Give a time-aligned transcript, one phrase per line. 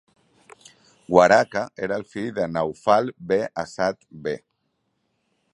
[1.15, 3.39] Waraka era el fill de Nawfal b.
[3.65, 4.37] Asad b.